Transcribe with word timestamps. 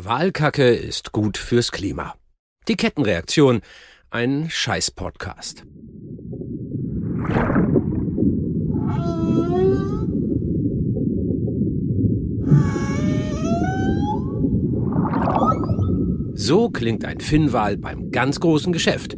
Wahlkacke 0.00 0.68
ist 0.68 1.10
gut 1.10 1.36
fürs 1.36 1.72
Klima. 1.72 2.14
Die 2.68 2.76
Kettenreaktion, 2.76 3.62
ein 4.10 4.48
Scheiß-Podcast. 4.48 5.64
So 16.34 16.70
klingt 16.70 17.04
ein 17.04 17.18
Finnwal 17.18 17.76
beim 17.76 18.12
ganz 18.12 18.38
großen 18.38 18.72
Geschäft. 18.72 19.16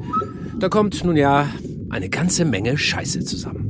Da 0.59 0.71
kommt 0.71 1.05
nun 1.05 1.19
ja 1.19 1.47
eine 1.91 2.09
ganze 2.09 2.47
Menge 2.47 2.79
Scheiße 2.79 3.23
zusammen. 3.27 3.70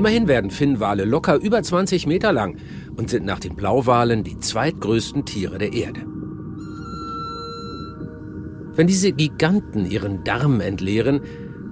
Immerhin 0.00 0.28
werden 0.28 0.50
Finnwale 0.50 1.04
locker 1.04 1.36
über 1.36 1.62
20 1.62 2.06
Meter 2.06 2.32
lang 2.32 2.56
und 2.96 3.10
sind 3.10 3.26
nach 3.26 3.38
den 3.38 3.54
Blauwalen 3.54 4.24
die 4.24 4.38
zweitgrößten 4.38 5.26
Tiere 5.26 5.58
der 5.58 5.74
Erde. 5.74 6.00
Wenn 8.74 8.86
diese 8.86 9.12
Giganten 9.12 9.84
ihren 9.84 10.24
Darm 10.24 10.62
entleeren, 10.62 11.20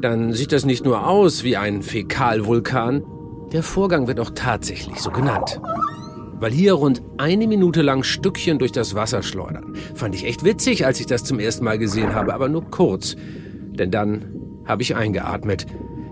dann 0.02 0.34
sieht 0.34 0.52
das 0.52 0.66
nicht 0.66 0.84
nur 0.84 1.08
aus 1.08 1.42
wie 1.42 1.56
ein 1.56 1.80
Fäkalvulkan, 1.80 3.02
der 3.50 3.62
Vorgang 3.62 4.08
wird 4.08 4.20
auch 4.20 4.32
tatsächlich 4.34 4.98
so 4.98 5.10
genannt. 5.10 5.58
Weil 6.34 6.52
hier 6.52 6.74
rund 6.74 7.00
eine 7.16 7.46
Minute 7.46 7.80
lang 7.80 8.02
Stückchen 8.02 8.58
durch 8.58 8.72
das 8.72 8.94
Wasser 8.94 9.22
schleudern. 9.22 9.74
Fand 9.94 10.14
ich 10.14 10.26
echt 10.26 10.44
witzig, 10.44 10.84
als 10.84 11.00
ich 11.00 11.06
das 11.06 11.24
zum 11.24 11.40
ersten 11.40 11.64
Mal 11.64 11.78
gesehen 11.78 12.14
habe, 12.14 12.34
aber 12.34 12.50
nur 12.50 12.70
kurz. 12.70 13.16
Denn 13.70 13.90
dann 13.90 14.60
habe 14.66 14.82
ich 14.82 14.96
eingeatmet. 14.96 15.64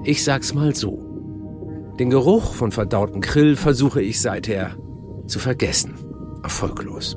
Ich 0.02 0.24
sag's 0.24 0.54
mal 0.54 0.74
so. 0.74 1.05
Den 1.98 2.10
Geruch 2.10 2.52
von 2.52 2.72
verdauten 2.72 3.22
Krill 3.22 3.56
versuche 3.56 4.02
ich 4.02 4.20
seither 4.20 4.76
zu 5.26 5.38
vergessen. 5.38 5.94
Erfolglos. 6.42 7.16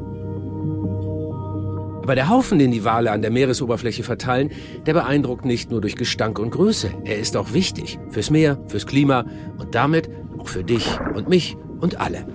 Aber 2.02 2.16
der 2.16 2.30
Haufen, 2.30 2.60
den 2.60 2.72
die 2.72 2.86
Wale 2.86 3.12
an 3.12 3.22
der 3.22 3.30
Meeresoberfläche 3.30 4.04
verteilen, 4.04 4.52
der 4.86 4.94
beeindruckt 4.94 5.44
nicht 5.44 5.70
nur 5.70 5.82
durch 5.82 5.98
Gestank 5.98 6.40
und 6.40 6.52
Größe. 6.52 6.94
Er 7.04 7.18
ist 7.18 7.36
auch 7.36 7.52
wichtig 7.52 8.00
fürs 8.10 8.30
Meer, 8.30 8.58
fürs 8.68 8.86
Klima 8.86 9.26
und 9.58 9.76
damit 9.76 10.10
auch 10.38 10.48
für 10.48 10.64
dich 10.64 10.98
und 11.14 11.28
mich 11.28 11.58
und 11.82 12.00
alle. 12.00 12.26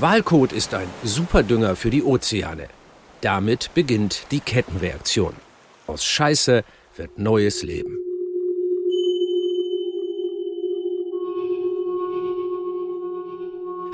Walkot 0.00 0.52
ist 0.52 0.74
ein 0.74 0.88
Superdünger 1.04 1.76
für 1.76 1.90
die 1.90 2.02
Ozeane. 2.02 2.66
Damit 3.20 3.70
beginnt 3.72 4.26
die 4.32 4.40
Kettenreaktion. 4.40 5.34
Aus 5.86 6.04
Scheiße 6.04 6.64
wird 6.96 7.18
neues 7.18 7.62
Leben. 7.62 7.98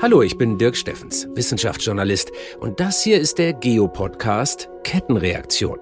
Hallo, 0.01 0.21
ich 0.21 0.37
bin 0.37 0.57
Dirk 0.57 0.77
Steffens, 0.77 1.27
Wissenschaftsjournalist 1.35 2.31
und 2.59 2.79
das 2.79 3.03
hier 3.03 3.19
ist 3.19 3.37
der 3.37 3.53
Geopodcast 3.53 4.69
Kettenreaktion. 4.83 5.77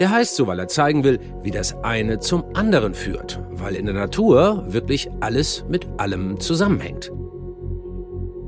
Der 0.00 0.10
heißt 0.10 0.34
so, 0.34 0.48
weil 0.48 0.58
er 0.58 0.66
zeigen 0.66 1.04
will, 1.04 1.20
wie 1.42 1.52
das 1.52 1.74
eine 1.84 2.18
zum 2.18 2.44
anderen 2.54 2.94
führt, 2.94 3.40
weil 3.52 3.76
in 3.76 3.86
der 3.86 3.94
Natur 3.94 4.64
wirklich 4.66 5.08
alles 5.20 5.64
mit 5.68 5.86
allem 5.98 6.40
zusammenhängt. 6.40 7.12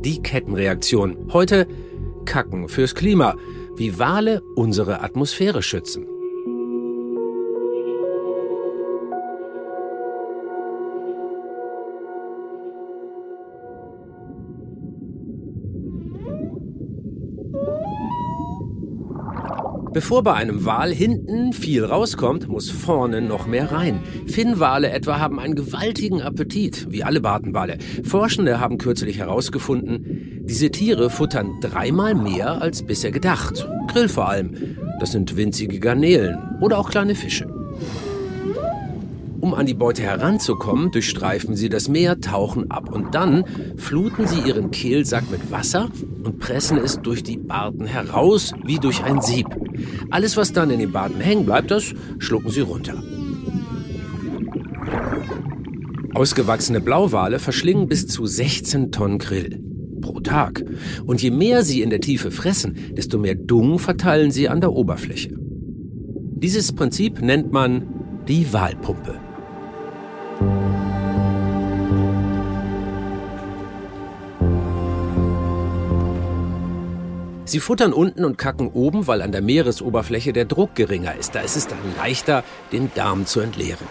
Die 0.04 0.20
Kettenreaktion. 0.22 1.32
Heute 1.32 1.68
Kacken 2.24 2.68
fürs 2.68 2.96
Klima, 2.96 3.36
wie 3.76 3.98
Wale 4.00 4.42
unsere 4.56 5.02
Atmosphäre 5.02 5.62
schützen. 5.62 6.06
Bevor 19.96 20.22
bei 20.22 20.34
einem 20.34 20.66
Wal 20.66 20.92
hinten 20.92 21.54
viel 21.54 21.82
rauskommt, 21.82 22.48
muss 22.48 22.68
vorne 22.68 23.22
noch 23.22 23.46
mehr 23.46 23.72
rein. 23.72 24.00
Finnwale 24.26 24.90
etwa 24.90 25.18
haben 25.18 25.40
einen 25.40 25.54
gewaltigen 25.54 26.20
Appetit, 26.20 26.86
wie 26.90 27.02
alle 27.02 27.22
Bartenwale. 27.22 27.78
Forschende 28.04 28.60
haben 28.60 28.76
kürzlich 28.76 29.16
herausgefunden, 29.16 30.42
diese 30.44 30.70
Tiere 30.70 31.08
futtern 31.08 31.60
dreimal 31.62 32.14
mehr 32.14 32.60
als 32.60 32.82
bisher 32.82 33.10
gedacht. 33.10 33.66
Grill 33.88 34.10
vor 34.10 34.28
allem. 34.28 34.76
Das 35.00 35.12
sind 35.12 35.34
winzige 35.34 35.80
Garnelen 35.80 36.58
oder 36.60 36.76
auch 36.76 36.90
kleine 36.90 37.14
Fische. 37.14 37.55
Um 39.40 39.54
an 39.54 39.66
die 39.66 39.74
Beute 39.74 40.02
heranzukommen, 40.02 40.90
durchstreifen 40.90 41.54
sie 41.56 41.68
das 41.68 41.88
Meer, 41.88 42.20
tauchen 42.20 42.70
ab 42.70 42.92
und 42.92 43.14
dann 43.14 43.44
fluten 43.76 44.26
sie 44.26 44.40
ihren 44.40 44.70
Kehlsack 44.70 45.30
mit 45.30 45.50
Wasser 45.50 45.90
und 46.24 46.38
pressen 46.38 46.78
es 46.78 47.00
durch 47.00 47.22
die 47.22 47.36
Barten 47.36 47.86
heraus 47.86 48.52
wie 48.64 48.78
durch 48.78 49.04
ein 49.04 49.20
Sieb. 49.20 49.46
Alles, 50.10 50.36
was 50.36 50.52
dann 50.52 50.70
in 50.70 50.78
den 50.78 50.92
Barten 50.92 51.20
hängen 51.20 51.44
bleibt, 51.44 51.70
das 51.70 51.94
schlucken 52.18 52.50
sie 52.50 52.60
runter. 52.60 53.02
Ausgewachsene 56.14 56.80
Blauwale 56.80 57.38
verschlingen 57.38 57.88
bis 57.88 58.06
zu 58.06 58.24
16 58.24 58.90
Tonnen 58.90 59.18
Krill 59.18 59.62
pro 60.00 60.20
Tag. 60.20 60.64
Und 61.04 61.20
je 61.22 61.30
mehr 61.30 61.62
sie 61.62 61.82
in 61.82 61.90
der 61.90 62.00
Tiefe 62.00 62.30
fressen, 62.30 62.76
desto 62.96 63.18
mehr 63.18 63.34
Dung 63.34 63.78
verteilen 63.78 64.30
sie 64.30 64.48
an 64.48 64.60
der 64.60 64.72
Oberfläche. 64.72 65.36
Dieses 65.38 66.72
Prinzip 66.72 67.20
nennt 67.20 67.52
man 67.52 68.22
die 68.28 68.52
Walpumpe. 68.52 69.25
Sie 77.56 77.60
futtern 77.60 77.94
unten 77.94 78.26
und 78.26 78.36
kacken 78.36 78.68
oben, 78.68 79.06
weil 79.06 79.22
an 79.22 79.32
der 79.32 79.40
Meeresoberfläche 79.40 80.34
der 80.34 80.44
Druck 80.44 80.74
geringer 80.74 81.14
ist. 81.14 81.34
Da 81.34 81.40
ist 81.40 81.56
es 81.56 81.66
dann 81.66 81.78
leichter, 81.96 82.44
den 82.70 82.90
Darm 82.94 83.24
zu 83.24 83.40
entleeren. 83.40 83.86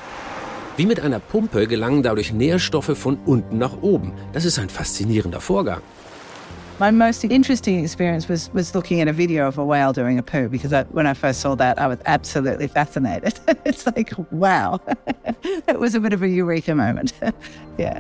Wie 0.77 0.85
mit 0.85 0.99
einer 0.99 1.17
Pumpe 1.17 1.65
gelangen 1.65 2.03
dadurch 2.03 2.31
Nährstoffe 2.31 2.95
von 2.95 3.17
unten 3.25 3.57
nach 3.57 3.81
oben. 3.81 4.13
Das 4.33 4.45
ist 4.45 4.59
ein 4.59 4.69
faszinierender 4.69 5.41
Vorgang. 5.41 5.81
My 6.79 6.91
most 6.91 7.23
interesting 7.23 7.83
experience 7.83 8.29
was, 8.29 8.51
was 8.53 8.75
looking 8.75 9.01
at 9.01 9.07
a 9.07 9.13
video 9.13 9.47
of 9.47 9.57
a 9.57 9.65
whale 9.65 9.93
doing 9.93 10.19
a 10.19 10.21
poo 10.21 10.47
because 10.47 10.71
I, 10.71 10.83
when 10.91 11.07
I 11.07 11.15
first 11.15 11.41
saw 11.41 11.55
that, 11.55 11.79
I 11.79 11.87
was 11.87 11.97
absolutely 12.05 12.67
fascinated. 12.67 13.33
it's 13.65 13.87
like, 13.87 14.13
wow. 14.29 14.79
it 15.67 15.79
was 15.79 15.95
a 15.95 15.99
bit 15.99 16.13
of 16.13 16.21
a 16.21 16.27
eureka 16.27 16.75
moment. 16.75 17.13
yeah. 17.79 17.99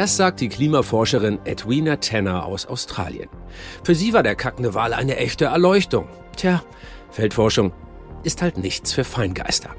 Das 0.00 0.16
sagt 0.16 0.40
die 0.40 0.48
Klimaforscherin 0.48 1.40
Edwina 1.44 1.96
Tanner 1.96 2.46
aus 2.46 2.64
Australien. 2.64 3.28
Für 3.84 3.94
sie 3.94 4.14
war 4.14 4.22
der 4.22 4.34
kackende 4.34 4.72
Wal 4.72 4.94
eine 4.94 5.18
echte 5.18 5.44
Erleuchtung. 5.44 6.08
Tja, 6.36 6.62
Feldforschung 7.10 7.74
ist 8.22 8.40
halt 8.40 8.56
nichts 8.56 8.94
für 8.94 9.04
Feingeister. 9.04 9.76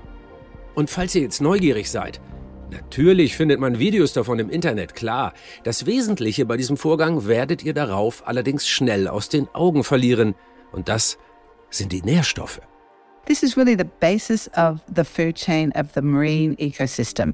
Und 0.75 0.91
falls 0.91 1.15
ihr 1.15 1.23
jetzt 1.23 1.41
neugierig 1.41 1.89
seid, 1.89 2.21
natürlich 2.69 3.35
findet 3.35 3.59
man 3.59 3.79
Videos 3.79 4.13
davon 4.13 4.37
im 4.37 4.51
Internet, 4.51 4.93
klar. 4.93 5.33
Das 5.63 5.87
Wesentliche 5.87 6.45
bei 6.45 6.55
diesem 6.55 6.77
Vorgang 6.77 7.25
werdet 7.25 7.63
ihr 7.63 7.73
darauf 7.73 8.27
allerdings 8.27 8.67
schnell 8.67 9.07
aus 9.07 9.27
den 9.27 9.47
Augen 9.55 9.83
verlieren. 9.83 10.35
Und 10.71 10.87
das 10.87 11.17
sind 11.71 11.91
die 11.91 12.03
Nährstoffe. 12.03 12.61
This 13.25 13.41
is 13.41 13.57
really 13.57 13.75
the 13.75 13.89
basis 13.99 14.51
of 14.55 14.81
the 14.95 15.03
food 15.03 15.33
chain 15.33 15.71
of 15.71 15.87
the 15.95 16.01
marine 16.03 16.55
ecosystem. 16.59 17.33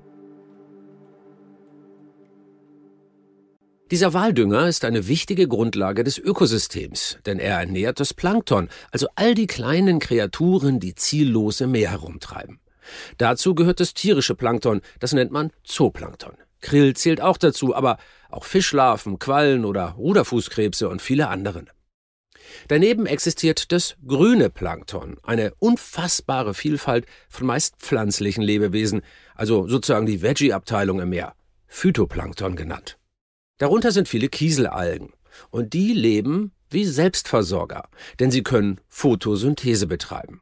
Dieser 3.90 4.14
Waldünger 4.14 4.68
ist 4.68 4.84
eine 4.84 5.08
wichtige 5.08 5.48
Grundlage 5.48 6.03
des 6.03 6.18
Ökosystems, 6.18 7.20
denn 7.25 7.40
er 7.40 7.59
ernährt 7.59 8.02
das 8.02 8.14
Plankton, 8.14 8.68
also 8.92 9.08
all 9.16 9.34
die 9.34 9.48
kleinen 9.48 10.00
Kreaturen, 10.00 10.81
die 10.81 10.94
ziellos 10.94 11.62
im 11.62 11.72
Meer 11.72 11.92
herumtreiben. 11.92 12.59
Dazu 13.18 13.56
gehört 13.56 13.80
das 13.80 13.94
tierische 13.94 14.36
Plankton, 14.36 14.81
das 15.00 15.13
nennt 15.13 15.31
man 15.31 15.51
Zooplankton. 15.63 16.34
Krill 16.60 16.95
zählt 16.95 17.22
auch 17.22 17.38
dazu, 17.38 17.74
aber 17.74 17.98
auch 18.30 18.44
Fischlarven, 18.44 19.19
Quallen 19.19 19.63
oder 19.63 19.92
Ruderfußkrebse 19.92 20.90
und 20.90 21.01
viele 21.01 21.30
andere. 21.30 21.63
Daneben 22.68 23.06
existiert 23.06 23.72
das 23.72 23.95
grüne 24.06 24.50
Plankton, 24.50 25.18
eine 25.24 25.54
unfassbare 25.60 26.54
Vielfalt 26.54 27.06
von 27.30 27.48
meist 27.48 27.78
pflanzlichen 27.78 28.44
Lebewesen, 28.44 29.01
also 29.33 29.66
sozusagen 29.68 30.06
die 30.06 30.22
Veggie-Abteilung 30.22 31.00
im 31.00 31.10
Meer, 31.10 31.36
Phytoplankton 31.68 32.57
genannt. 32.57 32.96
Darunter 33.57 33.92
sind 33.92 34.07
viele 34.07 34.30
Kieselalgen. 34.30 35.13
Und 35.50 35.74
die 35.74 35.94
leben 35.94 36.51
wie 36.69 36.86
Selbstversorger, 36.86 37.89
denn 38.19 38.31
sie 38.31 38.44
können 38.44 38.81
Photosynthese 38.89 39.88
betreiben. 39.88 40.42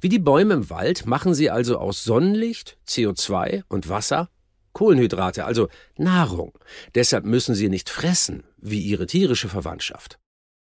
Wie 0.00 0.08
die 0.08 0.18
Bäume 0.18 0.54
im 0.54 0.70
Wald 0.70 1.06
machen 1.06 1.34
sie 1.34 1.50
also 1.50 1.78
aus 1.78 2.04
Sonnenlicht, 2.04 2.78
CO2 2.88 3.64
und 3.68 3.88
Wasser 3.88 4.30
Kohlenhydrate, 4.74 5.46
also 5.46 5.68
Nahrung. 5.96 6.52
Deshalb 6.94 7.24
müssen 7.24 7.54
sie 7.54 7.70
nicht 7.70 7.88
fressen, 7.88 8.44
wie 8.58 8.80
ihre 8.80 9.06
tierische 9.06 9.48
Verwandtschaft. 9.48 10.18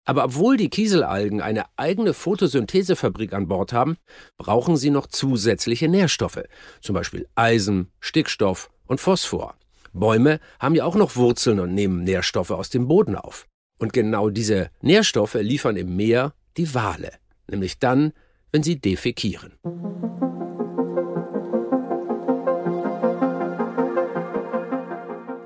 Aber 0.07 0.25
obwohl 0.25 0.57
die 0.57 0.69
Kieselalgen 0.69 1.41
eine 1.41 1.65
eigene 1.77 2.13
Photosynthesefabrik 2.13 3.33
an 3.33 3.49
Bord 3.49 3.73
haben, 3.73 3.97
brauchen 4.37 4.77
sie 4.77 4.91
noch 4.91 5.07
zusätzliche 5.07 5.89
Nährstoffe, 5.89 6.43
zum 6.83 6.95
Beispiel 6.95 7.27
Eisen, 7.35 7.91
Stickstoff 8.01 8.71
und 8.87 9.01
Phosphor. 9.01 9.57
Bäume 9.95 10.41
haben 10.59 10.75
ja 10.75 10.85
auch 10.85 10.97
noch 10.97 11.17
Wurzeln 11.17 11.61
und 11.61 11.73
nehmen 11.73 12.05
Nährstoffe 12.05 12.51
aus 12.51 12.69
dem 12.69 12.89
Boden 12.89 13.17
auf. 13.17 13.47
Und 13.79 13.93
genau 13.93 14.29
diese 14.29 14.71
Nährstoffe 14.83 15.35
liefern 15.35 15.77
im 15.77 15.97
Meer 15.97 16.35
die 16.57 16.75
Wale, 16.75 17.13
nämlich 17.49 17.79
dann, 17.79 18.13
wenn 18.53 18.63
sie 18.63 18.81
defekieren. 18.81 19.53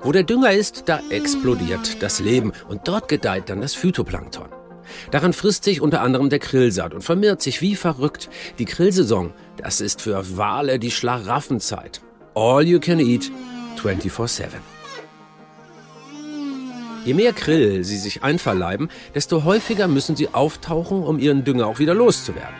Wo 0.01 0.11
der 0.11 0.23
Dünger 0.23 0.53
ist, 0.53 0.83
da 0.87 1.01
explodiert 1.09 2.01
das 2.01 2.19
Leben 2.19 2.51
und 2.67 2.87
dort 2.87 3.07
gedeiht 3.07 3.49
dann 3.49 3.61
das 3.61 3.75
Phytoplankton. 3.75 4.47
Daran 5.11 5.33
frisst 5.33 5.63
sich 5.63 5.81
unter 5.81 6.01
anderem 6.01 6.29
der 6.29 6.39
Krillsaat 6.39 6.93
und 6.93 7.03
vermehrt 7.03 7.41
sich 7.41 7.61
wie 7.61 7.75
verrückt. 7.75 8.29
Die 8.57 8.65
Krillsaison, 8.65 9.33
das 9.57 9.81
ist 9.81 10.01
für 10.01 10.37
Wale 10.37 10.79
die 10.79 10.89
Schlaraffenzeit. 10.89 12.01
All 12.33 12.65
you 12.65 12.79
can 12.79 12.99
eat 12.99 13.31
24-7. 13.79 14.47
Je 17.05 17.13
mehr 17.13 17.33
Krill 17.33 17.83
sie 17.83 17.97
sich 17.97 18.23
einverleiben, 18.23 18.89
desto 19.15 19.43
häufiger 19.43 19.87
müssen 19.87 20.15
sie 20.15 20.33
auftauchen, 20.33 21.03
um 21.03 21.17
ihren 21.17 21.43
Dünger 21.43 21.67
auch 21.67 21.79
wieder 21.79 21.93
loszuwerden. 21.93 22.55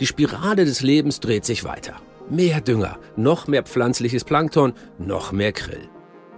Die 0.00 0.06
Spirale 0.06 0.64
des 0.64 0.82
Lebens 0.82 1.20
dreht 1.20 1.44
sich 1.44 1.64
weiter. 1.64 1.94
Mehr 2.28 2.60
Dünger, 2.60 2.98
noch 3.16 3.46
mehr 3.46 3.62
pflanzliches 3.62 4.24
Plankton, 4.24 4.74
noch 4.98 5.32
mehr 5.32 5.52
Krill. 5.52 5.88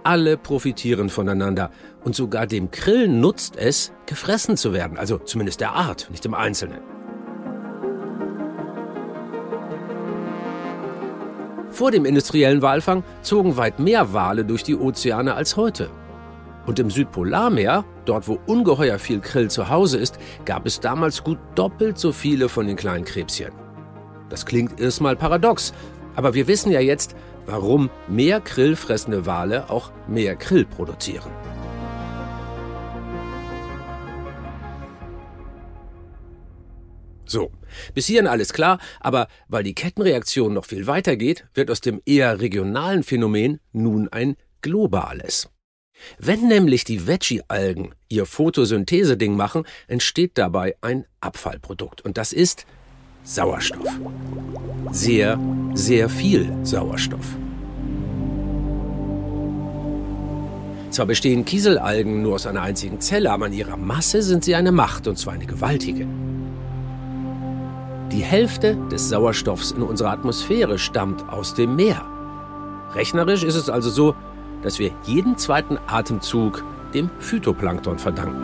Alle 0.03 0.37
profitieren 0.37 1.09
voneinander 1.09 1.71
und 2.03 2.15
sogar 2.15 2.47
dem 2.47 2.71
Krill 2.71 3.07
nutzt 3.07 3.57
es, 3.57 3.91
gefressen 4.05 4.55
zu 4.55 4.71
werden, 4.71 4.97
also 4.97 5.17
zumindest 5.17 5.59
der 5.59 5.73
Art, 5.73 6.07
nicht 6.11 6.25
im 6.25 6.33
Einzelnen. 6.33 6.98
Vor 11.79 11.91
dem 11.91 12.03
industriellen 12.03 12.61
Walfang 12.61 13.05
zogen 13.21 13.55
weit 13.55 13.79
mehr 13.79 14.11
Wale 14.11 14.43
durch 14.43 14.63
die 14.63 14.75
Ozeane 14.75 15.33
als 15.33 15.55
heute. 15.55 15.89
Und 16.65 16.77
im 16.77 16.89
Südpolarmeer, 16.89 17.85
dort 18.03 18.27
wo 18.27 18.37
ungeheuer 18.47 18.99
viel 18.99 19.21
Krill 19.21 19.49
zu 19.49 19.69
Hause 19.69 19.97
ist, 19.97 20.19
gab 20.43 20.65
es 20.65 20.81
damals 20.81 21.23
gut 21.23 21.37
doppelt 21.55 21.97
so 21.97 22.11
viele 22.11 22.49
von 22.49 22.67
den 22.67 22.75
kleinen 22.75 23.05
Krebschen. 23.05 23.53
Das 24.27 24.45
klingt 24.45 24.81
erstmal 24.81 25.15
paradox, 25.15 25.73
aber 26.17 26.33
wir 26.33 26.49
wissen 26.49 26.69
ja 26.69 26.81
jetzt, 26.81 27.15
warum 27.45 27.89
mehr 28.09 28.41
krillfressende 28.41 29.25
Wale 29.25 29.69
auch 29.69 29.93
mehr 30.05 30.35
Krill 30.35 30.65
produzieren. 30.65 31.31
So, 37.29 37.51
bis 37.93 38.07
hierhin 38.07 38.25
alles 38.25 38.53
klar, 38.53 38.79
aber 38.99 39.27
weil 39.47 39.61
die 39.63 39.75
Kettenreaktion 39.75 40.51
noch 40.51 40.65
viel 40.65 40.87
weiter 40.87 41.15
geht, 41.15 41.45
wird 41.53 41.69
aus 41.69 41.79
dem 41.79 42.01
eher 42.03 42.39
regionalen 42.41 43.03
Phänomen 43.03 43.59
nun 43.71 44.09
ein 44.09 44.35
globales. 44.63 45.47
Wenn 46.17 46.47
nämlich 46.47 46.85
die 46.85 47.05
Veggie-Algen 47.05 47.93
ihr 48.07 48.25
Photosynthese-Ding 48.25 49.35
machen, 49.35 49.65
entsteht 49.87 50.39
dabei 50.39 50.75
ein 50.81 51.05
Abfallprodukt. 51.21 52.01
Und 52.01 52.17
das 52.17 52.33
ist 52.33 52.65
Sauerstoff. 53.23 53.87
Sehr, 54.91 55.39
sehr 55.75 56.09
viel 56.09 56.51
Sauerstoff. 56.63 57.37
Zwar 60.89 61.05
bestehen 61.05 61.45
Kieselalgen 61.45 62.23
nur 62.23 62.35
aus 62.35 62.47
einer 62.47 62.63
einzigen 62.63 62.99
Zelle, 63.01 63.29
aber 63.29 63.45
in 63.45 63.53
ihrer 63.53 63.77
Masse 63.77 64.23
sind 64.23 64.43
sie 64.43 64.55
eine 64.55 64.71
Macht, 64.71 65.07
und 65.07 65.19
zwar 65.19 65.33
eine 65.33 65.45
gewaltige. 65.45 66.07
Die 68.11 68.23
Hälfte 68.23 68.75
des 68.91 69.09
Sauerstoffs 69.09 69.69
in 69.71 69.83
unserer 69.83 70.09
Atmosphäre 70.09 70.79
stammt 70.79 71.29
aus 71.29 71.53
dem 71.53 71.75
Meer. 71.75 72.01
Rechnerisch 72.95 73.43
ist 73.43 73.53
es 73.55 73.69
also 73.69 73.91
so, 73.91 74.15
dass 74.63 74.79
wir 74.79 74.89
jeden 75.03 75.37
zweiten 75.37 75.77
Atemzug 75.85 76.63
dem 76.95 77.11
Phytoplankton 77.19 77.99
verdanken. 77.99 78.41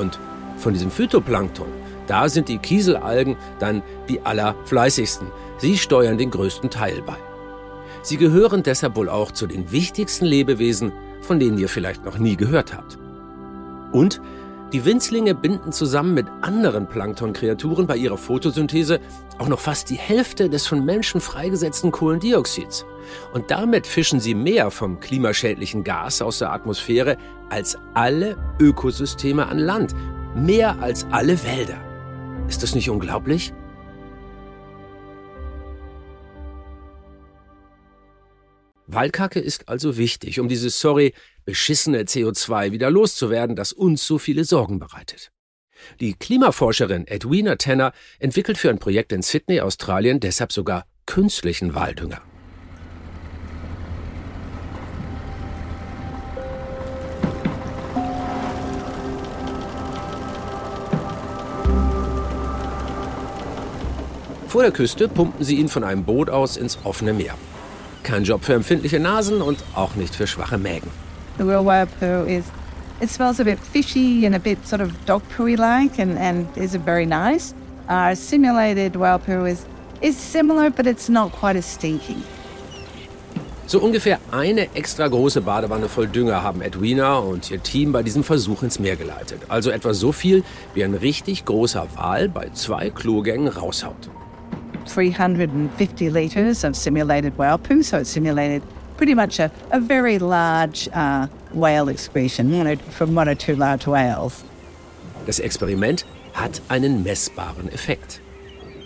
Und 0.00 0.20
von 0.56 0.72
diesem 0.72 0.92
Phytoplankton, 0.92 1.66
da 2.06 2.28
sind 2.28 2.48
die 2.48 2.58
Kieselalgen 2.58 3.36
dann 3.58 3.82
die 4.08 4.20
allerfleißigsten. 4.20 5.26
Sie 5.58 5.76
steuern 5.76 6.16
den 6.16 6.30
größten 6.30 6.70
Teil 6.70 7.02
bei. 7.04 7.16
Sie 8.02 8.18
gehören 8.18 8.62
deshalb 8.62 8.94
wohl 8.94 9.08
auch 9.08 9.32
zu 9.32 9.48
den 9.48 9.72
wichtigsten 9.72 10.26
Lebewesen, 10.26 10.92
von 11.22 11.40
denen 11.40 11.58
ihr 11.58 11.68
vielleicht 11.68 12.04
noch 12.04 12.18
nie 12.18 12.36
gehört 12.36 12.76
habt. 12.76 12.98
Und 13.90 14.20
die 14.72 14.84
Winzlinge 14.84 15.34
binden 15.34 15.72
zusammen 15.72 16.14
mit 16.14 16.26
anderen 16.40 16.88
Planktonkreaturen 16.88 17.86
bei 17.86 17.96
ihrer 17.96 18.18
Photosynthese 18.18 19.00
auch 19.38 19.48
noch 19.48 19.60
fast 19.60 19.90
die 19.90 19.96
Hälfte 19.96 20.48
des 20.48 20.66
von 20.66 20.84
Menschen 20.84 21.20
freigesetzten 21.20 21.92
Kohlendioxids. 21.92 22.84
Und 23.32 23.50
damit 23.50 23.86
fischen 23.86 24.20
sie 24.20 24.34
mehr 24.34 24.70
vom 24.70 25.00
klimaschädlichen 25.00 25.84
Gas 25.84 26.22
aus 26.22 26.38
der 26.38 26.52
Atmosphäre 26.52 27.16
als 27.50 27.78
alle 27.94 28.36
Ökosysteme 28.58 29.46
an 29.46 29.58
Land. 29.58 29.94
Mehr 30.34 30.80
als 30.80 31.06
alle 31.10 31.42
Wälder. 31.44 31.76
Ist 32.48 32.62
das 32.62 32.74
nicht 32.74 32.90
unglaublich? 32.90 33.52
Waldkacke 38.94 39.40
ist 39.40 39.68
also 39.68 39.96
wichtig, 39.96 40.40
um 40.40 40.48
dieses, 40.48 40.80
sorry, 40.80 41.14
beschissene 41.44 42.02
CO2 42.02 42.72
wieder 42.72 42.90
loszuwerden, 42.90 43.56
das 43.56 43.72
uns 43.72 44.06
so 44.06 44.18
viele 44.18 44.44
Sorgen 44.44 44.78
bereitet. 44.78 45.30
Die 46.00 46.14
Klimaforscherin 46.14 47.06
Edwina 47.06 47.56
Tanner 47.56 47.92
entwickelt 48.18 48.58
für 48.58 48.70
ein 48.70 48.78
Projekt 48.78 49.12
in 49.12 49.22
Sydney, 49.22 49.60
Australien, 49.60 50.20
deshalb 50.20 50.52
sogar 50.52 50.86
künstlichen 51.06 51.74
Waldünger. 51.74 52.22
Vor 64.48 64.62
der 64.62 64.70
Küste 64.70 65.08
pumpen 65.08 65.44
sie 65.44 65.56
ihn 65.56 65.68
von 65.68 65.82
einem 65.82 66.04
Boot 66.04 66.30
aus 66.30 66.56
ins 66.56 66.78
offene 66.84 67.12
Meer. 67.12 67.36
Kein 68.04 68.22
Job 68.22 68.44
für 68.44 68.54
empfindliche 68.54 69.00
Nasen 69.00 69.42
und 69.42 69.58
auch 69.74 69.96
nicht 69.96 70.14
für 70.14 70.26
schwache 70.26 70.58
Mägen. 70.58 70.88
The 71.38 71.44
real 71.44 71.64
wild 71.64 71.88
pearl 71.98 72.28
is, 72.28 72.44
it 73.00 73.10
smells 73.10 73.40
a 73.40 73.44
bit 73.44 73.58
fishy 73.58 74.24
and 74.24 74.36
a 74.36 74.38
bit 74.38 74.64
sort 74.64 74.80
of 74.80 74.92
dog 75.06 75.22
pooey 75.36 75.56
like 75.56 75.98
and, 75.98 76.16
and 76.18 76.46
is 76.56 76.76
very 76.76 77.06
nice. 77.06 77.54
Uh, 77.88 78.14
simulated 78.14 78.94
wild 78.94 79.24
pearl 79.24 79.46
is, 79.46 79.66
is 80.00 80.16
similar, 80.16 80.70
but 80.70 80.86
it's 80.86 81.08
not 81.08 81.32
quite 81.32 81.56
as 81.56 81.66
stinky. 81.66 82.22
So 83.66 83.80
ungefähr 83.80 84.18
eine 84.30 84.74
extra 84.74 85.08
große 85.08 85.40
Badewanne 85.40 85.88
voll 85.88 86.06
Dünger 86.06 86.42
haben 86.42 86.60
Edwina 86.60 87.16
und 87.16 87.50
ihr 87.50 87.62
Team 87.62 87.92
bei 87.92 88.02
diesem 88.02 88.22
Versuch 88.22 88.62
ins 88.62 88.78
Meer 88.78 88.96
geleitet. 88.96 89.40
Also 89.48 89.70
etwa 89.70 89.94
so 89.94 90.12
viel, 90.12 90.44
wie 90.74 90.84
ein 90.84 90.92
richtig 90.92 91.46
großer 91.46 91.86
Wal 91.96 92.28
bei 92.28 92.50
zwei 92.52 92.90
Klogängen 92.90 93.48
raushaut. 93.48 94.10
350 94.86 96.10
litres 96.10 96.64
of 96.64 96.76
simulated 96.76 97.36
whale 97.38 97.58
poo. 97.58 97.82
So 97.82 97.98
it 97.98 98.06
simulated 98.06 98.62
pretty 98.96 99.14
much 99.14 99.38
a, 99.38 99.50
a 99.70 99.80
very 99.80 100.18
large 100.18 100.88
uh, 100.92 101.26
whale 101.52 101.88
excretion 101.88 102.76
from 102.76 103.14
one 103.14 103.28
or 103.28 103.34
two 103.34 103.56
large 103.56 103.86
whales. 103.86 104.44
Das 105.26 105.38
Experiment 105.38 106.04
hat 106.32 106.60
einen 106.70 107.04
messbaren 107.04 107.72
Effekt. 107.72 108.20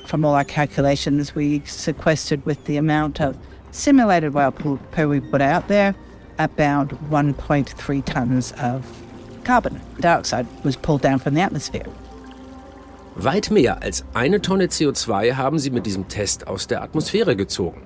From 0.07 0.25
all 0.25 0.35
our 0.35 0.45
calculations, 0.45 1.35
we 1.35 1.61
sequestered 1.67 2.45
with 2.47 2.64
the 2.64 2.76
amount 2.76 3.21
of 3.21 3.37
simulated 3.73 4.33
whale 4.33 4.52
poo, 4.52 4.78
poo 4.93 5.09
we 5.09 5.21
put 5.21 5.43
out 5.43 5.69
there 5.69 5.95
about 6.38 6.88
1.3 7.11 8.05
tons 8.05 8.52
of 8.52 8.87
carbon 9.45 9.81
dioxide 10.00 10.47
was 10.64 10.76
pulled 10.76 11.02
down 11.02 11.19
from 11.19 11.35
the 11.35 11.40
atmosphere. 11.40 11.87
Weit 13.21 13.51
mehr 13.51 13.83
als 13.83 14.05
eine 14.15 14.41
Tonne 14.41 14.67
CO2 14.67 15.35
haben 15.35 15.59
sie 15.59 15.71
mit 15.71 15.87
diesem 15.87 16.07
Test 16.07 16.47
aus 16.47 16.69
der 16.69 16.85
Atmosphäre 16.85 17.35
gezogen. 17.35 17.83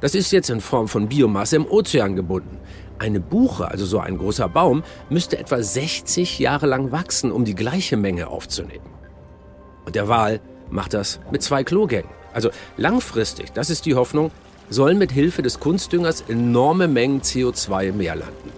Das 0.00 0.14
ist 0.14 0.30
jetzt 0.30 0.48
in 0.48 0.60
Form 0.60 0.86
von 0.86 1.08
Biomasse 1.08 1.56
im 1.56 1.66
Ozean 1.66 2.14
gebunden. 2.14 2.56
Eine 3.00 3.18
Buche, 3.18 3.68
also 3.68 3.84
so 3.84 3.98
ein 3.98 4.16
großer 4.16 4.48
Baum, 4.48 4.84
müsste 5.08 5.38
etwa 5.40 5.60
60 5.60 6.38
Jahre 6.38 6.66
lang 6.66 6.92
wachsen, 6.92 7.32
um 7.32 7.44
die 7.44 7.56
gleiche 7.56 7.96
Menge 7.96 8.28
aufzunehmen. 8.28 8.86
Und 9.86 9.96
der 9.96 10.06
Wal 10.06 10.40
macht 10.70 10.94
das 10.94 11.18
mit 11.32 11.42
zwei 11.42 11.64
Klogängen. 11.64 12.10
Also 12.32 12.50
langfristig, 12.76 13.50
das 13.52 13.70
ist 13.70 13.86
die 13.86 13.96
Hoffnung, 13.96 14.30
sollen 14.68 14.98
mit 14.98 15.10
Hilfe 15.10 15.42
des 15.42 15.58
Kunstdüngers 15.58 16.20
enorme 16.28 16.86
Mengen 16.86 17.22
CO2 17.22 17.88
im 17.88 17.96
Meer 17.96 18.14
landen. 18.14 18.52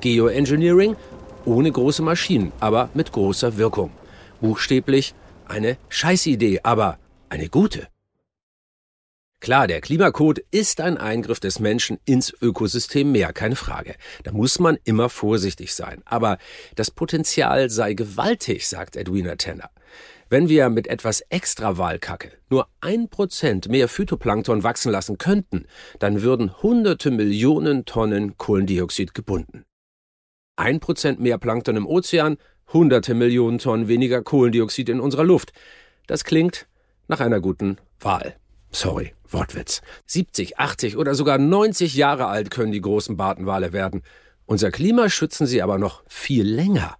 Geoengineering 0.00 0.96
ohne 1.44 1.70
große 1.70 2.02
Maschinen, 2.02 2.50
aber 2.58 2.88
mit 2.92 3.12
großer 3.12 3.56
Wirkung. 3.56 3.92
Buchstäblich 4.40 5.14
eine 5.46 5.76
Scheißidee, 5.88 6.60
aber 6.62 6.98
eine 7.28 7.48
gute. 7.48 7.88
Klar, 9.44 9.66
der 9.66 9.82
Klimacode 9.82 10.42
ist 10.50 10.80
ein 10.80 10.96
Eingriff 10.96 11.38
des 11.38 11.60
Menschen 11.60 11.98
ins 12.06 12.32
Ökosystem 12.40 13.12
Meer, 13.12 13.34
keine 13.34 13.56
Frage. 13.56 13.94
Da 14.22 14.32
muss 14.32 14.58
man 14.58 14.78
immer 14.84 15.10
vorsichtig 15.10 15.74
sein. 15.74 16.00
Aber 16.06 16.38
das 16.76 16.90
Potenzial 16.90 17.68
sei 17.68 17.92
gewaltig, 17.92 18.66
sagt 18.66 18.96
Edwina 18.96 19.36
Tenner. 19.36 19.68
Wenn 20.30 20.48
wir 20.48 20.70
mit 20.70 20.86
etwas 20.86 21.20
extra 21.28 21.76
Walkacke 21.76 22.32
nur 22.48 22.68
ein 22.80 23.10
Prozent 23.10 23.68
mehr 23.68 23.88
Phytoplankton 23.88 24.62
wachsen 24.62 24.90
lassen 24.90 25.18
könnten, 25.18 25.66
dann 25.98 26.22
würden 26.22 26.62
hunderte 26.62 27.10
Millionen 27.10 27.84
Tonnen 27.84 28.38
Kohlendioxid 28.38 29.12
gebunden. 29.12 29.66
Ein 30.56 30.80
Prozent 30.80 31.20
mehr 31.20 31.36
Plankton 31.36 31.76
im 31.76 31.86
Ozean, 31.86 32.38
hunderte 32.72 33.14
Millionen 33.14 33.58
Tonnen 33.58 33.88
weniger 33.88 34.22
Kohlendioxid 34.22 34.88
in 34.88 35.00
unserer 35.00 35.24
Luft. 35.24 35.52
Das 36.06 36.24
klingt 36.24 36.66
nach 37.08 37.20
einer 37.20 37.40
guten 37.40 37.78
Wahl. 38.00 38.36
Sorry, 38.70 39.14
Wortwitz. 39.28 39.82
70, 40.06 40.58
80 40.58 40.96
oder 40.96 41.14
sogar 41.14 41.38
90 41.38 41.94
Jahre 41.94 42.26
alt 42.26 42.50
können 42.50 42.72
die 42.72 42.80
großen 42.80 43.16
Bartenwale 43.16 43.72
werden. 43.72 44.02
Unser 44.46 44.70
Klima 44.70 45.08
schützen 45.08 45.46
sie 45.46 45.62
aber 45.62 45.78
noch 45.78 46.02
viel 46.08 46.44
länger. 46.44 46.96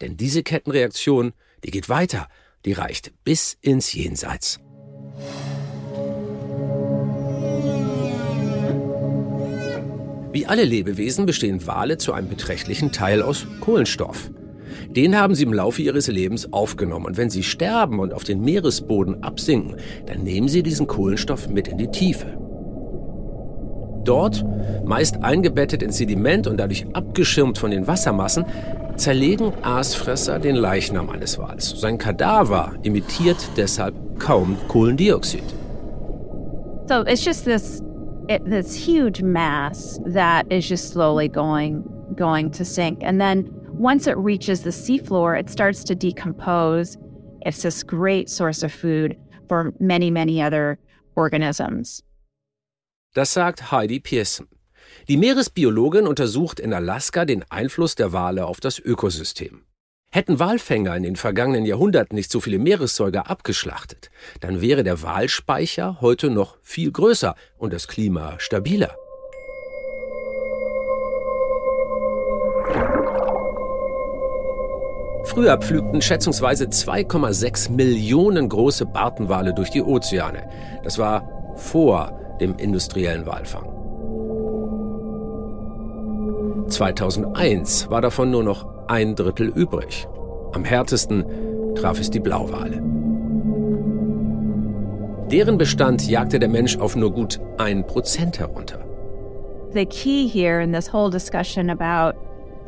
Denn 0.00 0.16
diese 0.16 0.42
Kettenreaktion, 0.42 1.32
die 1.64 1.70
geht 1.70 1.88
weiter, 1.88 2.28
die 2.64 2.72
reicht 2.72 3.12
bis 3.24 3.58
ins 3.60 3.92
Jenseits. 3.92 4.60
Wie 10.30 10.46
alle 10.46 10.64
Lebewesen 10.64 11.26
bestehen 11.26 11.66
Wale 11.66 11.98
zu 11.98 12.12
einem 12.12 12.28
beträchtlichen 12.28 12.92
Teil 12.92 13.22
aus 13.22 13.46
Kohlenstoff. 13.60 14.30
Den 14.90 15.16
haben 15.16 15.34
sie 15.34 15.44
im 15.44 15.52
Laufe 15.52 15.82
ihres 15.82 16.08
Lebens 16.08 16.52
aufgenommen. 16.52 17.06
Und 17.06 17.16
wenn 17.16 17.30
sie 17.30 17.42
sterben 17.42 17.98
und 18.00 18.12
auf 18.12 18.24
den 18.24 18.40
Meeresboden 18.40 19.22
absinken, 19.22 19.76
dann 20.06 20.22
nehmen 20.22 20.48
sie 20.48 20.62
diesen 20.62 20.86
Kohlenstoff 20.86 21.48
mit 21.48 21.68
in 21.68 21.78
die 21.78 21.88
Tiefe. 21.88 22.38
Dort, 24.04 24.44
meist 24.86 25.22
eingebettet 25.22 25.82
in 25.82 25.90
Sediment 25.90 26.46
und 26.46 26.56
dadurch 26.56 26.86
abgeschirmt 26.94 27.58
von 27.58 27.70
den 27.70 27.86
Wassermassen, 27.86 28.46
zerlegen 28.96 29.52
Aasfresser 29.62 30.38
den 30.38 30.56
Leichnam 30.56 31.10
eines 31.10 31.38
Wals. 31.38 31.74
Sein 31.78 31.98
Kadaver 31.98 32.72
emittiert 32.82 33.36
deshalb 33.56 33.94
kaum 34.18 34.56
Kohlendioxid. 34.68 35.44
So 36.88 37.02
it's 37.02 37.22
just 37.22 37.44
this 37.44 37.82
it, 38.28 38.42
this 38.46 38.74
huge 38.74 39.22
mass 39.22 40.00
that 40.06 40.50
is 40.50 40.68
just 40.68 40.90
slowly 40.90 41.28
going 41.28 41.84
going 42.16 42.50
to 42.52 42.64
sink 42.64 43.02
and 43.02 43.20
then 43.20 43.57
once 43.78 44.06
it 44.06 44.16
reaches 44.16 44.62
the 44.62 44.70
seafloor, 44.70 45.38
it 45.38 45.48
starts 45.48 45.84
to 45.84 45.94
decompose. 45.94 46.98
It's 47.42 47.62
this 47.62 47.82
great 47.84 48.28
source 48.28 48.62
of 48.64 48.72
food 48.72 49.16
for 49.48 49.72
many, 49.78 50.10
many 50.10 50.42
other 50.42 50.78
organisms. 51.14 52.02
Das 53.14 53.32
sagt 53.32 53.70
Heidi 53.70 54.00
Pearson. 54.00 54.48
Die 55.08 55.16
Meeresbiologin 55.16 56.06
untersucht 56.06 56.60
in 56.60 56.72
Alaska 56.72 57.24
den 57.24 57.44
Einfluss 57.50 57.94
der 57.94 58.12
Wale 58.12 58.46
auf 58.46 58.60
das 58.60 58.78
Ökosystem. 58.78 59.64
Hätten 60.10 60.38
Walfänger 60.38 60.96
in 60.96 61.02
den 61.02 61.16
vergangenen 61.16 61.66
Jahrhunderten 61.66 62.16
nicht 62.16 62.30
so 62.30 62.40
viele 62.40 62.58
Meeressäuger 62.58 63.30
abgeschlachtet, 63.30 64.10
dann 64.40 64.60
wäre 64.60 64.82
der 64.82 65.02
Walspeicher 65.02 66.00
heute 66.00 66.30
noch 66.30 66.56
viel 66.62 66.90
größer 66.90 67.34
und 67.58 67.72
das 67.72 67.88
Klima 67.88 68.38
stabiler. 68.38 68.96
Früher 75.38 75.56
pflügten 75.56 76.02
schätzungsweise 76.02 76.64
2,6 76.64 77.70
Millionen 77.70 78.48
große 78.48 78.84
Bartenwale 78.86 79.54
durch 79.54 79.70
die 79.70 79.80
Ozeane. 79.80 80.48
Das 80.82 80.98
war 80.98 81.54
vor 81.54 82.10
dem 82.40 82.56
industriellen 82.56 83.24
Walfang. 83.24 83.68
2001 86.66 87.88
war 87.88 88.00
davon 88.00 88.32
nur 88.32 88.42
noch 88.42 88.66
ein 88.88 89.14
Drittel 89.14 89.46
übrig. 89.46 90.08
Am 90.54 90.64
härtesten 90.64 91.24
traf 91.76 92.00
es 92.00 92.10
die 92.10 92.18
Blauwale. 92.18 92.82
Deren 95.30 95.56
Bestand 95.56 96.04
jagte 96.08 96.40
der 96.40 96.48
Mensch 96.48 96.76
auf 96.78 96.96
nur 96.96 97.12
gut 97.12 97.38
ein 97.58 97.86
Prozent 97.86 98.40
herunter. 98.40 98.80
The 99.72 99.86
key 99.86 100.26
here 100.26 100.60
in 100.60 100.72
this 100.72 100.92
whole 100.92 101.12
discussion 101.12 101.70
about 101.70 102.18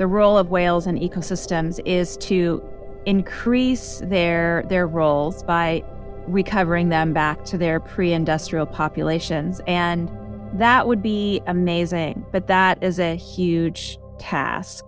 the 0.01 0.07
role 0.07 0.39
of 0.39 0.51
whales 0.51 0.87
in 0.87 0.99
ecosystems 0.99 1.79
is 1.85 2.17
to 2.17 2.65
increase 3.05 4.01
their 4.07 4.65
their 4.71 4.87
roles 4.87 5.43
by 5.43 5.85
recovering 6.27 6.89
them 6.89 7.13
back 7.13 7.45
to 7.45 7.59
their 7.59 7.79
pre-industrial 7.79 8.65
populations 8.65 9.61
and 9.67 10.11
that 10.55 10.89
would 10.89 11.03
be 11.03 11.43
amazing 11.47 12.25
but 12.33 12.47
that 12.47 12.83
is 12.83 12.99
a 12.99 13.15
huge 13.15 13.99
task 14.19 14.87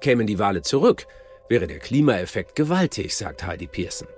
Kämen 0.00 0.26
die 0.26 0.36
Wale 0.36 0.60
zurück, 0.60 1.04
wäre 1.48 1.66
der 1.66 1.78
Klimaeffekt 1.78 2.54
gewaltig, 2.54 3.12
sagt 3.12 3.46
Heidi 3.46 3.68
Pearson. 3.68 4.08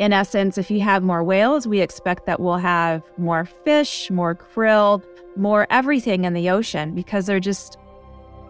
In 0.00 0.12
essence, 0.14 0.56
if 0.56 0.70
you 0.70 0.80
have 0.80 1.02
more 1.02 1.22
whales, 1.22 1.66
we 1.66 1.82
expect 1.82 2.24
that 2.24 2.40
we'll 2.40 2.56
have 2.56 3.02
more 3.18 3.44
fish, 3.44 4.10
more 4.10 4.34
krill, 4.34 5.02
more 5.36 5.66
everything 5.68 6.24
in 6.24 6.32
the 6.32 6.48
ocean 6.48 6.94
because 6.94 7.26
they're 7.26 7.40
just 7.40 7.76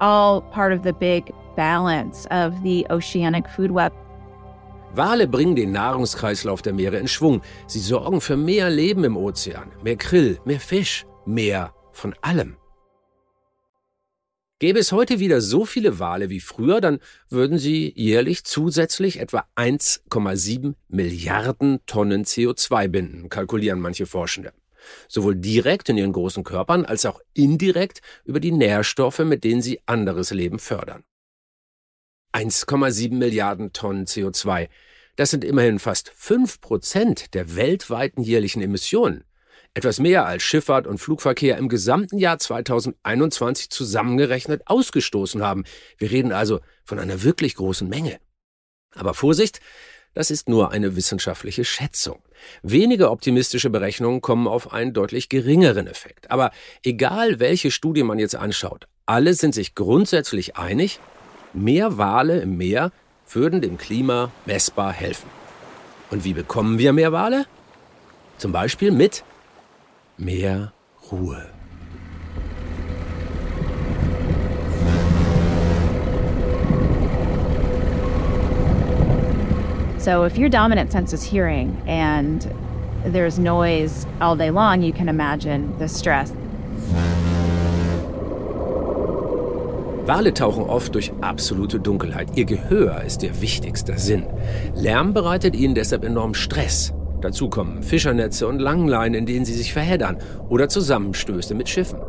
all 0.02 0.42
part 0.50 0.72
of 0.72 0.82
the 0.82 0.92
big 0.92 1.32
balance 1.56 2.26
of 2.30 2.60
the 2.62 2.84
oceanic 2.90 3.48
food 3.48 3.70
web. 3.70 3.92
Wale 4.94 5.26
bringen 5.26 5.56
den 5.56 5.72
Nahrungskreislauf 5.72 6.60
der 6.60 6.74
Meere 6.74 6.98
in 6.98 7.08
Schwung. 7.08 7.40
Sie 7.66 7.78
sorgen 7.78 8.20
für 8.20 8.36
mehr 8.36 8.68
Leben 8.68 9.04
im 9.04 9.16
Ozean, 9.16 9.70
mehr 9.82 9.96
Krill, 9.96 10.38
mehr 10.44 10.60
Fisch, 10.60 11.06
mehr 11.24 11.72
von 11.92 12.14
allem. 12.20 12.56
Gäbe 14.58 14.78
es 14.78 14.92
heute 14.92 15.18
wieder 15.18 15.40
so 15.40 15.64
viele 15.64 15.98
Wale 15.98 16.28
wie 16.28 16.40
früher, 16.40 16.80
dann 16.80 17.00
würden 17.28 17.58
sie 17.58 17.92
jährlich 17.96 18.44
zusätzlich 18.44 19.18
etwa 19.18 19.44
1,7 19.56 20.74
Milliarden 20.88 21.80
Tonnen 21.86 22.24
CO2 22.24 22.88
binden, 22.88 23.28
kalkulieren 23.28 23.80
manche 23.80 24.06
Forschende 24.06 24.52
sowohl 25.08 25.36
direkt 25.36 25.88
in 25.88 25.98
ihren 25.98 26.12
großen 26.12 26.44
Körpern 26.44 26.84
als 26.84 27.06
auch 27.06 27.20
indirekt 27.34 28.00
über 28.24 28.40
die 28.40 28.52
Nährstoffe, 28.52 29.20
mit 29.20 29.44
denen 29.44 29.62
sie 29.62 29.80
anderes 29.86 30.30
Leben 30.30 30.58
fördern. 30.58 31.04
1,7 32.32 33.14
Milliarden 33.14 33.72
Tonnen 33.72 34.06
CO2. 34.06 34.68
Das 35.16 35.30
sind 35.30 35.44
immerhin 35.44 35.78
fast 35.78 36.10
5 36.14 36.60
Prozent 36.60 37.34
der 37.34 37.56
weltweiten 37.56 38.22
jährlichen 38.22 38.62
Emissionen. 38.62 39.24
Etwas 39.74 39.98
mehr 39.98 40.26
als 40.26 40.42
Schifffahrt 40.42 40.86
und 40.86 40.98
Flugverkehr 40.98 41.56
im 41.56 41.68
gesamten 41.68 42.18
Jahr 42.18 42.38
2021 42.38 43.70
zusammengerechnet 43.70 44.62
ausgestoßen 44.66 45.42
haben. 45.42 45.64
Wir 45.96 46.10
reden 46.10 46.32
also 46.32 46.60
von 46.84 46.98
einer 46.98 47.22
wirklich 47.22 47.54
großen 47.54 47.88
Menge. 47.88 48.18
Aber 48.94 49.14
Vorsicht, 49.14 49.60
das 50.14 50.30
ist 50.30 50.48
nur 50.48 50.70
eine 50.70 50.96
wissenschaftliche 50.96 51.64
Schätzung. 51.64 52.20
Wenige 52.62 53.10
optimistische 53.10 53.70
Berechnungen 53.70 54.20
kommen 54.20 54.46
auf 54.46 54.72
einen 54.72 54.92
deutlich 54.92 55.28
geringeren 55.28 55.86
Effekt. 55.86 56.30
Aber 56.30 56.50
egal, 56.82 57.40
welche 57.40 57.70
Studie 57.70 58.02
man 58.02 58.18
jetzt 58.18 58.36
anschaut, 58.36 58.86
alle 59.06 59.34
sind 59.34 59.54
sich 59.54 59.74
grundsätzlich 59.74 60.56
einig, 60.56 61.00
mehr 61.52 61.98
Wale 61.98 62.40
im 62.40 62.56
Meer 62.56 62.92
würden 63.30 63.60
dem 63.60 63.78
Klima 63.78 64.30
messbar 64.44 64.92
helfen. 64.92 65.30
Und 66.10 66.24
wie 66.24 66.34
bekommen 66.34 66.78
wir 66.78 66.92
mehr 66.92 67.12
Wale? 67.12 67.46
Zum 68.36 68.52
Beispiel 68.52 68.90
mit 68.90 69.24
mehr 70.18 70.72
Ruhe. 71.10 71.48
So 80.02 80.24
if 80.24 80.36
your 80.36 80.48
dominant 80.48 80.90
sense 80.90 81.12
is 81.12 81.22
hearing 81.22 81.80
and 81.86 82.52
there's 83.04 83.38
noise 83.38 84.04
all 84.20 84.34
day 84.34 84.50
long, 84.50 84.82
you 84.82 84.92
can 84.92 85.08
imagine 85.08 85.78
the 85.78 85.86
stress. 85.86 86.32
Wale 90.04 90.34
tauchen 90.34 90.64
oft 90.64 90.96
durch 90.96 91.12
absolute 91.20 91.78
Dunkelheit. 91.78 92.36
Ihr 92.36 92.46
Gehör 92.46 93.04
ist 93.06 93.22
ihr 93.22 93.40
wichtigster 93.40 93.96
Sinn. 93.96 94.26
Lärm 94.74 95.14
bereitet 95.14 95.54
ihnen 95.54 95.76
deshalb 95.76 96.04
enorm 96.04 96.34
Stress. 96.34 96.92
Dazu 97.20 97.48
kommen 97.48 97.84
Fischernetze 97.84 98.48
und 98.48 98.58
Langleinen, 98.58 99.14
in 99.14 99.26
denen 99.26 99.44
sie 99.44 99.54
sich 99.54 99.72
verheddern 99.72 100.18
oder 100.48 100.68
Zusammenstöße 100.68 101.54
mit 101.54 101.68
Schiffen. 101.68 102.00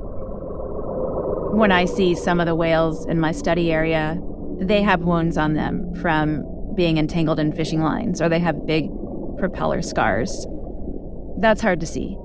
When 1.53 1.69
I 1.69 1.85
see 1.85 2.15
some 2.15 2.41
of 2.41 2.47
the 2.47 2.55
whales 2.55 3.05
in 3.05 3.19
my 3.19 3.31
study 3.31 3.71
area, 3.71 4.17
they 4.59 4.81
have 4.81 5.05
wounds 5.05 5.37
on 5.37 5.53
them 5.53 5.93
from 6.01 6.52
being 6.75 6.97
entangled 6.97 7.39
in 7.39 7.51
fishing 7.53 7.81
lines 7.81 8.21
or 8.21 8.29
they 8.29 8.39
have 8.39 8.65
big 8.65 8.89
propeller 9.37 9.81
scars. 9.81 10.47
That's 11.39 11.61
hard 11.61 11.79
to 11.79 11.85
see. 11.85 12.15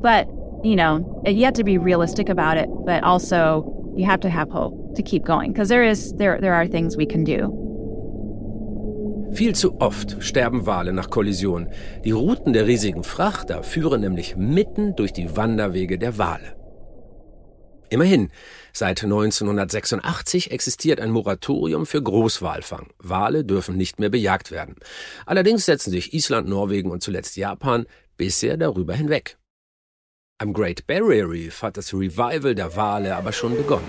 But, 0.00 0.28
you 0.62 0.76
know, 0.76 1.22
you 1.26 1.44
have 1.44 1.54
to 1.54 1.64
be 1.64 1.78
realistic 1.78 2.28
about 2.28 2.56
it, 2.56 2.68
but 2.86 3.02
also 3.02 3.92
you 3.96 4.06
have 4.06 4.20
to 4.20 4.30
have 4.30 4.50
hope 4.50 4.94
to 4.94 5.02
keep 5.02 5.24
going 5.24 5.52
because 5.52 5.68
there 5.68 5.82
is 5.82 6.12
there 6.14 6.40
there 6.40 6.54
are 6.54 6.66
things 6.66 6.96
we 6.96 7.06
can 7.06 7.24
do. 7.24 7.54
Viel 9.32 9.54
zu 9.54 9.76
oft 9.80 10.16
sterben 10.20 10.66
Wale 10.66 10.92
nach 10.92 11.10
Kollision. 11.10 11.68
Die 12.04 12.12
Routen 12.12 12.52
der 12.52 12.66
riesigen 12.66 13.04
Frachter 13.04 13.62
führen 13.62 14.00
nämlich 14.00 14.36
mitten 14.36 14.96
durch 14.96 15.12
die 15.12 15.36
Wanderwege 15.36 15.98
der 15.98 16.16
Wale. 16.16 16.57
Immerhin, 17.90 18.30
seit 18.72 19.02
1986 19.02 20.50
existiert 20.50 21.00
ein 21.00 21.10
Moratorium 21.10 21.86
für 21.86 22.02
Großwalfang. 22.02 22.88
Wale 22.98 23.44
dürfen 23.44 23.76
nicht 23.76 23.98
mehr 23.98 24.10
bejagt 24.10 24.50
werden. 24.50 24.76
Allerdings 25.24 25.64
setzen 25.64 25.90
sich 25.90 26.12
Island, 26.12 26.48
Norwegen 26.48 26.90
und 26.90 27.02
zuletzt 27.02 27.36
Japan 27.36 27.86
bisher 28.16 28.56
darüber 28.56 28.94
hinweg. 28.94 29.38
Am 30.38 30.52
Great 30.52 30.86
Barrier 30.86 31.28
Reef 31.28 31.62
hat 31.62 31.76
das 31.76 31.92
Revival 31.94 32.54
der 32.54 32.76
Wale 32.76 33.16
aber 33.16 33.32
schon 33.32 33.56
begonnen. 33.56 33.88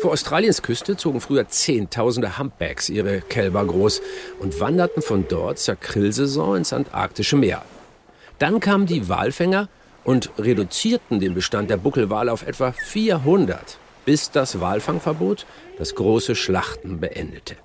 Vor 0.00 0.12
Australiens 0.12 0.62
Küste 0.62 0.96
zogen 0.96 1.20
früher 1.20 1.46
Zehntausende 1.48 2.38
Humpbacks 2.38 2.88
ihre 2.88 3.20
Kälber 3.20 3.64
groß 3.66 4.00
und 4.40 4.58
wanderten 4.58 5.02
von 5.02 5.28
dort 5.28 5.58
zur 5.58 5.76
Krillsaison 5.76 6.56
ins 6.56 6.72
antarktische 6.72 7.36
Meer. 7.36 7.62
Dann 8.38 8.60
kamen 8.60 8.86
die 8.86 9.10
Walfänger 9.10 9.68
und 10.04 10.30
reduzierten 10.38 11.20
den 11.20 11.34
Bestand 11.34 11.70
der 11.70 11.76
Buckelwale 11.76 12.32
auf 12.32 12.46
etwa 12.46 12.72
400, 12.72 13.78
bis 14.04 14.30
das 14.30 14.60
Walfangverbot 14.60 15.46
das 15.78 15.94
große 15.94 16.34
Schlachten 16.34 17.00
beendete. 17.00 17.56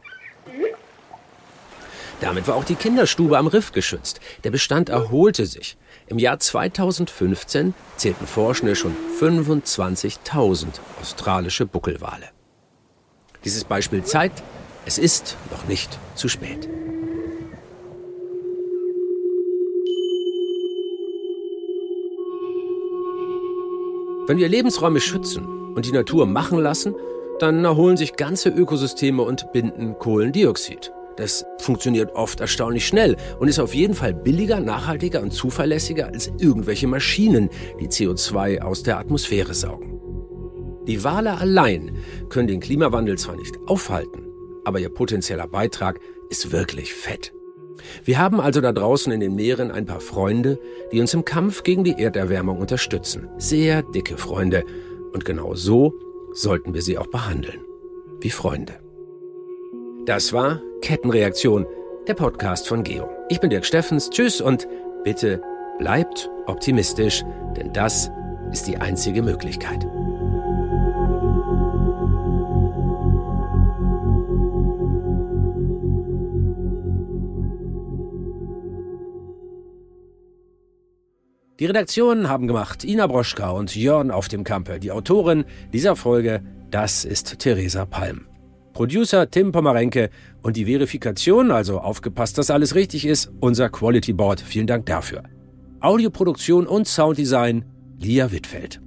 Damit 2.21 2.47
war 2.47 2.55
auch 2.55 2.63
die 2.63 2.75
Kinderstube 2.75 3.37
am 3.37 3.47
Riff 3.47 3.71
geschützt. 3.71 4.19
Der 4.43 4.51
Bestand 4.51 4.89
erholte 4.89 5.45
sich. 5.45 5.77
Im 6.07 6.17
Jahr 6.17 6.39
2015 6.39 7.73
zählten 7.97 8.27
Forschende 8.27 8.75
schon 8.75 8.95
25.000 9.19 10.67
australische 11.01 11.65
Buckelwale. 11.65 12.29
Dieses 13.43 13.63
Beispiel 13.63 14.03
zeigt, 14.03 14.43
es 14.85 14.97
ist 14.97 15.35
noch 15.51 15.67
nicht 15.67 15.97
zu 16.15 16.27
spät. 16.29 16.69
Wenn 24.27 24.39
wir 24.39 24.49
Lebensräume 24.49 24.99
schützen 24.99 25.45
und 25.75 25.85
die 25.85 25.91
Natur 25.91 26.25
machen 26.25 26.57
lassen, 26.57 26.95
dann 27.39 27.63
erholen 27.63 27.95
sich 27.95 28.15
ganze 28.15 28.49
Ökosysteme 28.49 29.21
und 29.21 29.51
binden 29.51 29.99
Kohlendioxid. 29.99 30.91
Das 31.15 31.45
funktioniert 31.59 32.15
oft 32.15 32.39
erstaunlich 32.39 32.87
schnell 32.87 33.17
und 33.39 33.49
ist 33.49 33.59
auf 33.59 33.75
jeden 33.75 33.93
Fall 33.93 34.15
billiger, 34.15 34.59
nachhaltiger 34.59 35.21
und 35.21 35.31
zuverlässiger 35.31 36.07
als 36.07 36.31
irgendwelche 36.39 36.87
Maschinen, 36.87 37.49
die 37.79 37.87
CO2 37.87 38.61
aus 38.61 38.81
der 38.81 38.97
Atmosphäre 38.97 39.53
saugen. 39.53 40.01
Die 40.87 41.03
Wale 41.03 41.37
allein 41.37 41.95
können 42.29 42.47
den 42.47 42.59
Klimawandel 42.59 43.19
zwar 43.19 43.35
nicht 43.35 43.57
aufhalten, 43.67 44.27
aber 44.63 44.79
ihr 44.79 44.89
potenzieller 44.89 45.47
Beitrag 45.47 45.99
ist 46.29 46.51
wirklich 46.51 46.95
fett. 46.95 47.34
Wir 48.03 48.19
haben 48.19 48.39
also 48.39 48.61
da 48.61 48.71
draußen 48.71 49.11
in 49.11 49.19
den 49.19 49.35
Meeren 49.35 49.71
ein 49.71 49.85
paar 49.85 49.99
Freunde, 49.99 50.59
die 50.91 50.99
uns 50.99 51.13
im 51.13 51.25
Kampf 51.25 51.63
gegen 51.63 51.83
die 51.83 51.99
Erderwärmung 51.99 52.59
unterstützen. 52.59 53.29
Sehr 53.37 53.81
dicke 53.83 54.17
Freunde. 54.17 54.63
Und 55.13 55.25
genau 55.25 55.53
so 55.55 55.93
sollten 56.33 56.73
wir 56.73 56.81
sie 56.81 56.97
auch 56.97 57.07
behandeln. 57.07 57.59
Wie 58.19 58.29
Freunde. 58.29 58.73
Das 60.05 60.33
war 60.33 60.61
Kettenreaktion, 60.81 61.65
der 62.07 62.13
Podcast 62.13 62.67
von 62.67 62.83
Geo. 62.83 63.09
Ich 63.29 63.39
bin 63.39 63.49
Dirk 63.49 63.65
Steffens. 63.65 64.09
Tschüss 64.09 64.41
und 64.41 64.67
bitte 65.03 65.41
bleibt 65.79 66.29
optimistisch, 66.45 67.23
denn 67.57 67.73
das 67.73 68.11
ist 68.51 68.67
die 68.67 68.77
einzige 68.77 69.23
Möglichkeit. 69.23 69.87
Die 81.57 81.67
Redaktionen 81.67 82.27
haben 82.27 82.47
gemacht 82.47 82.83
Ina 82.83 83.07
Broschka 83.07 83.49
und 83.51 83.73
Jörn 83.77 84.11
auf 84.11 84.27
dem 84.27 84.43
Kampe. 84.43 84.77
Die 84.77 84.91
Autorin 84.91 85.45
dieser 85.71 85.95
Folge, 85.95 86.41
das 86.69 87.05
ist 87.05 87.39
Theresa 87.39 87.85
Palm. 87.85 88.27
Producer 88.73 89.31
Tim 89.31 89.53
Pomerenke 89.53 90.09
und 90.41 90.57
die 90.57 90.65
Verifikation, 90.65 91.51
also 91.51 91.79
aufgepasst, 91.79 92.37
dass 92.37 92.51
alles 92.51 92.75
richtig 92.75 93.05
ist, 93.05 93.31
unser 93.39 93.69
Quality 93.69 94.11
Board. 94.11 94.41
Vielen 94.41 94.67
Dank 94.67 94.85
dafür. 94.87 95.23
Audioproduktion 95.79 96.67
und 96.67 96.89
Sounddesign 96.89 97.63
Lia 97.99 98.33
Wittfeld. 98.33 98.81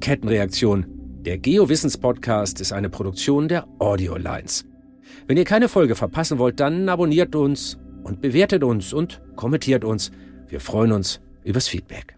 Kettenreaktion. 0.00 0.84
Der 1.22 1.38
Geo-Wissens-Podcast 1.38 2.60
ist 2.60 2.72
eine 2.72 2.90
Produktion 2.90 3.48
der 3.48 3.66
Audio 3.78 4.18
Lines. 4.18 4.66
Wenn 5.26 5.38
ihr 5.38 5.44
keine 5.46 5.68
Folge 5.70 5.94
verpassen 5.94 6.38
wollt, 6.38 6.60
dann 6.60 6.90
abonniert 6.90 7.34
uns 7.34 7.78
und 8.04 8.20
bewertet 8.20 8.62
uns 8.62 8.92
und 8.92 9.22
kommentiert 9.36 9.84
uns. 9.84 10.10
Wir 10.48 10.60
freuen 10.60 10.92
uns 10.92 11.22
übers 11.48 11.68
Feedback. 11.68 12.17